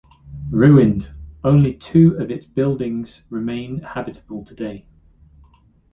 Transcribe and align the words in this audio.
Ruined, 0.49 1.11
only 1.43 1.75
two 1.75 2.17
of 2.17 2.31
its 2.31 2.47
buildings 2.47 3.21
remain 3.29 3.81
habitable 3.81 4.43
today. 4.43 4.87